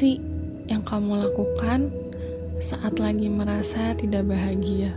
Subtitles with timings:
[0.00, 0.16] sih
[0.64, 1.92] yang kamu lakukan
[2.56, 4.96] saat lagi merasa tidak bahagia?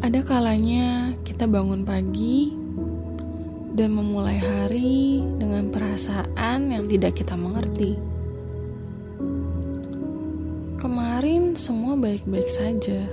[0.00, 2.56] Ada kalanya kita bangun pagi
[3.76, 8.00] dan memulai hari dengan perasaan yang tidak kita mengerti.
[10.80, 13.04] Kemarin semua baik-baik saja,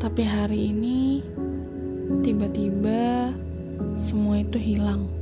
[0.00, 1.20] tapi hari ini
[2.24, 3.36] tiba-tiba
[4.00, 5.17] semua itu hilang.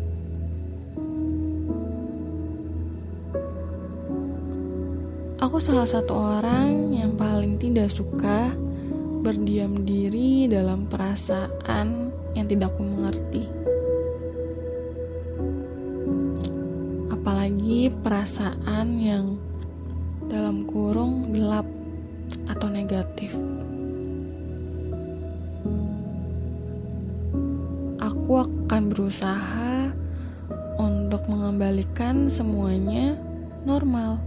[5.47, 8.51] Aku salah satu orang yang paling tidak suka
[9.23, 13.47] berdiam diri dalam perasaan yang tidak aku mengerti.
[17.15, 19.39] Apalagi perasaan yang
[20.27, 21.71] dalam kurung gelap
[22.51, 23.31] atau negatif.
[28.03, 29.95] Aku akan berusaha
[30.75, 33.15] untuk mengembalikan semuanya
[33.63, 34.19] normal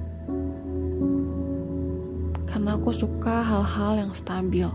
[2.60, 4.68] karena aku suka hal-hal yang stabil.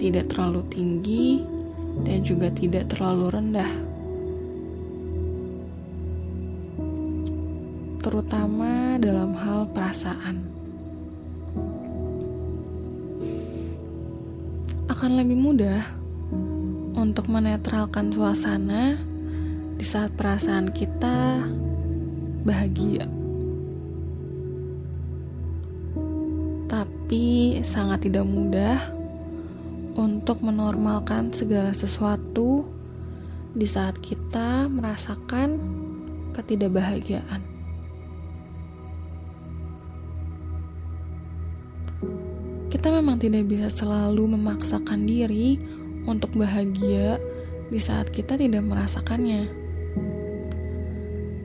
[0.00, 1.44] Tidak terlalu tinggi
[2.00, 3.72] dan juga tidak terlalu rendah.
[8.00, 10.40] Terutama dalam hal perasaan.
[14.88, 15.84] Akan lebih mudah
[16.96, 18.96] untuk menetralkan suasana
[19.76, 21.44] di saat perasaan kita
[22.48, 23.21] bahagia.
[27.12, 28.88] Tapi sangat tidak mudah
[30.00, 32.64] untuk menormalkan segala sesuatu
[33.52, 35.60] di saat kita merasakan
[36.32, 37.44] ketidakbahagiaan.
[42.72, 45.60] Kita memang tidak bisa selalu memaksakan diri
[46.08, 47.20] untuk bahagia
[47.68, 49.52] di saat kita tidak merasakannya.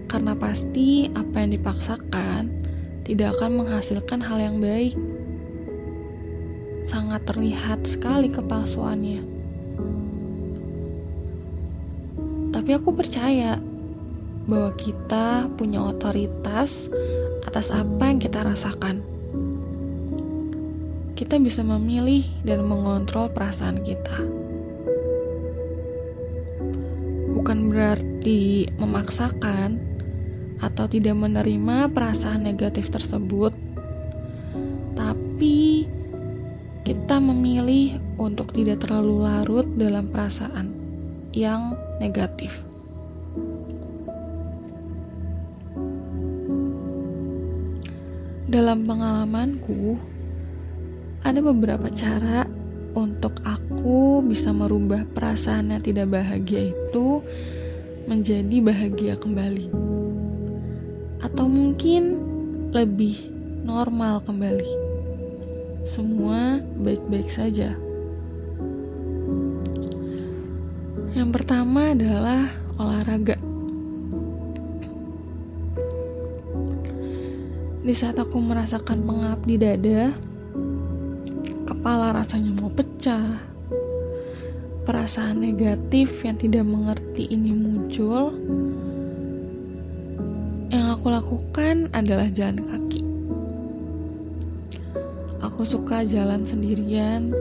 [0.08, 2.56] Karena pasti apa yang dipaksakan
[3.03, 4.96] tidak akan menghasilkan hal yang baik
[6.88, 9.20] sangat terlihat sekali kepalsuannya.
[12.56, 13.59] Tapi aku percaya
[14.48, 16.88] bahwa kita punya otoritas
[17.44, 19.03] atas apa yang kita rasakan.
[21.20, 24.24] Kita bisa memilih dan mengontrol perasaan kita.
[27.36, 29.84] Bukan berarti memaksakan
[30.64, 33.54] atau tidak menerima perasaan negatif tersebut,
[34.96, 35.27] tapi
[37.20, 40.74] memilih untuk tidak terlalu larut dalam perasaan
[41.36, 42.64] yang negatif.
[48.48, 50.00] Dalam pengalamanku,
[51.20, 52.48] ada beberapa cara
[52.96, 57.22] untuk aku bisa merubah perasaan yang tidak bahagia itu
[58.08, 59.68] menjadi bahagia kembali,
[61.20, 62.24] atau mungkin
[62.72, 63.20] lebih
[63.68, 64.87] normal kembali
[65.88, 67.72] semua baik-baik saja.
[71.16, 73.40] Yang pertama adalah olahraga.
[77.88, 80.12] Di saat aku merasakan pengap di dada,
[81.64, 83.40] kepala rasanya mau pecah,
[84.84, 88.36] perasaan negatif yang tidak mengerti ini muncul.
[90.68, 93.08] Yang aku lakukan adalah jalan kaki.
[95.57, 97.34] Aku suka jalan sendirian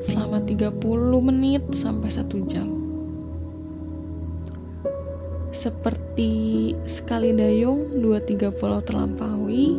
[0.00, 0.72] selama 30
[1.20, 2.64] menit sampai 1 jam.
[5.52, 9.76] Seperti sekali dayung 2-3 pulau terlampaui,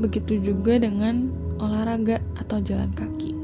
[0.00, 1.28] begitu juga dengan
[1.60, 3.36] olahraga atau jalan kaki.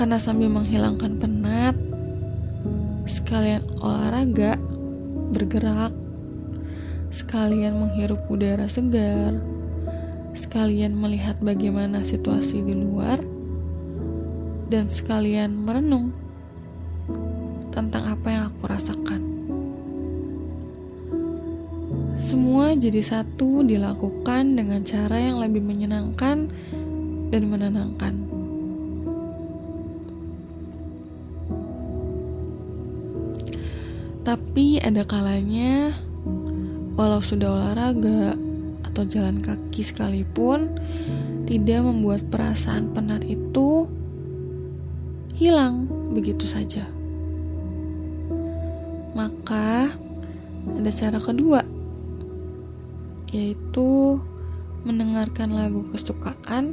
[0.00, 1.76] Karena sambil menghilangkan penat,
[3.04, 4.56] sekalian olahraga,
[5.28, 5.92] bergerak,
[7.12, 9.36] sekalian menghirup udara segar,
[10.36, 13.18] sekalian melihat bagaimana situasi di luar,
[14.68, 16.12] dan sekalian merenung
[17.72, 19.22] tentang apa yang aku rasakan.
[22.16, 26.48] Semua jadi satu dilakukan dengan cara yang lebih menyenangkan
[27.30, 28.14] dan menenangkan.
[34.26, 35.94] Tapi ada kalanya,
[36.98, 38.34] walau sudah olahraga,
[38.96, 40.72] atau jalan kaki sekalipun
[41.44, 43.84] tidak membuat perasaan penat itu
[45.36, 45.84] hilang
[46.16, 46.88] begitu saja.
[49.12, 49.92] Maka
[50.80, 51.60] ada cara kedua
[53.36, 54.16] yaitu
[54.88, 56.72] mendengarkan lagu kesukaan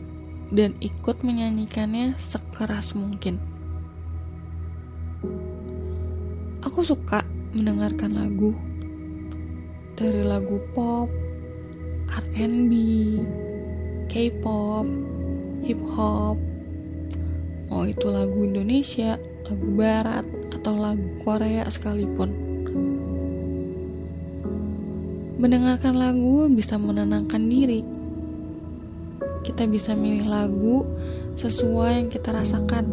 [0.55, 3.35] dan ikut menyanyikannya sekeras mungkin.
[6.63, 8.55] Aku suka mendengarkan lagu
[9.99, 11.11] dari lagu pop,
[12.13, 12.73] R&B,
[14.05, 14.85] K-pop,
[15.65, 16.37] hip hop,
[17.73, 19.17] mau itu lagu Indonesia,
[19.49, 22.29] lagu barat, atau lagu Korea sekalipun.
[25.41, 27.81] Mendengarkan lagu bisa menenangkan diri.
[29.41, 30.85] Kita bisa milih lagu
[31.41, 32.85] sesuai yang kita rasakan,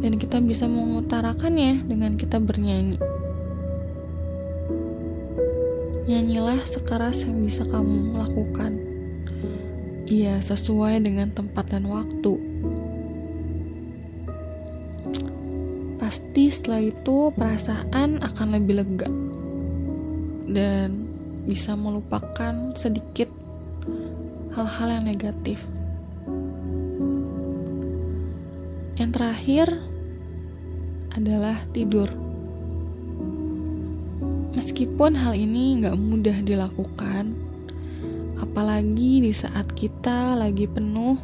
[0.00, 3.17] dan kita bisa mengutarakannya dengan kita bernyanyi.
[6.08, 8.80] Nyanyilah sekeras yang bisa kamu lakukan.
[10.08, 12.32] Iya, sesuai dengan tempat dan waktu.
[16.00, 19.10] Pasti setelah itu perasaan akan lebih lega
[20.48, 21.04] dan
[21.44, 23.28] bisa melupakan sedikit
[24.56, 25.60] hal-hal yang negatif.
[28.96, 29.66] Yang terakhir
[31.12, 32.27] adalah tidur.
[34.56, 37.36] Meskipun hal ini nggak mudah dilakukan,
[38.40, 41.20] apalagi di saat kita lagi penuh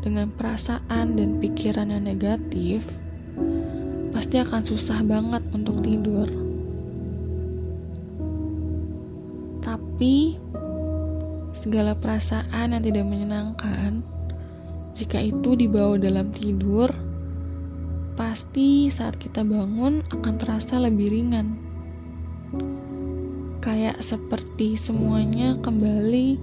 [0.00, 2.88] dengan perasaan dan pikiran yang negatif,
[4.16, 6.24] pasti akan susah banget untuk tidur.
[9.60, 10.40] Tapi,
[11.52, 14.00] segala perasaan yang tidak menyenangkan,
[14.96, 16.88] jika itu dibawa dalam tidur,
[18.16, 21.73] pasti saat kita bangun akan terasa lebih ringan
[23.94, 26.34] kayak seperti semuanya kembali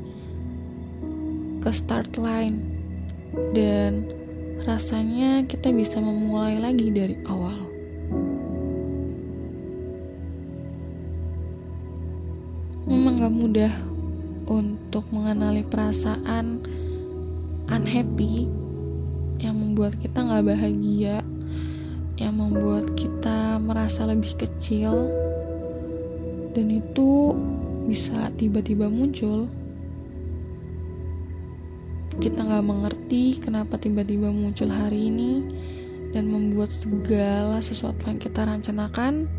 [1.60, 2.64] ke start line
[3.52, 4.08] dan
[4.64, 7.60] rasanya kita bisa memulai lagi dari awal.
[12.88, 13.74] Memang gak mudah
[14.48, 16.64] untuk mengenali perasaan
[17.68, 18.48] unhappy
[19.44, 21.20] yang membuat kita gak bahagia,
[22.16, 25.12] yang membuat kita merasa lebih kecil,
[26.52, 27.36] dan itu
[27.88, 29.48] bisa tiba-tiba muncul.
[32.20, 35.42] Kita nggak mengerti kenapa tiba-tiba muncul hari ini
[36.12, 39.32] dan membuat segala sesuatu yang kita rencanakan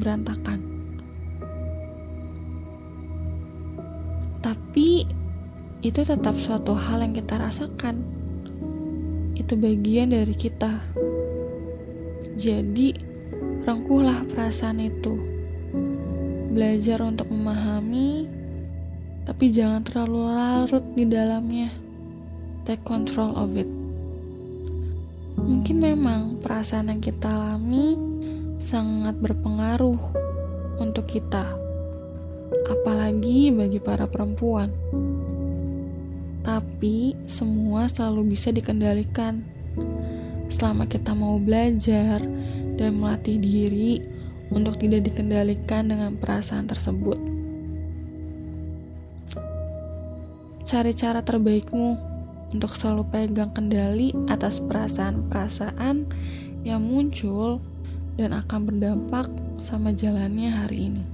[0.00, 0.64] berantakan.
[4.40, 5.04] Tapi
[5.84, 8.00] itu tetap suatu hal yang kita rasakan.
[9.36, 10.80] Itu bagian dari kita.
[12.36, 12.96] Jadi
[13.68, 15.35] rangkuhlah perasaan itu
[16.56, 18.24] belajar untuk memahami,
[19.28, 21.68] tapi jangan terlalu larut di dalamnya.
[22.64, 23.68] Take control of it.
[25.36, 27.92] Mungkin memang perasaan yang kita alami
[28.56, 30.00] sangat berpengaruh
[30.80, 31.44] untuk kita,
[32.72, 34.72] apalagi bagi para perempuan.
[36.40, 39.44] Tapi semua selalu bisa dikendalikan
[40.48, 42.24] selama kita mau belajar
[42.80, 44.15] dan melatih diri
[44.50, 47.18] untuk tidak dikendalikan dengan perasaan tersebut.
[50.66, 51.94] Cari cara terbaikmu
[52.50, 56.06] untuk selalu pegang kendali atas perasaan-perasaan
[56.66, 57.62] yang muncul
[58.18, 59.30] dan akan berdampak
[59.62, 61.04] sama jalannya hari ini.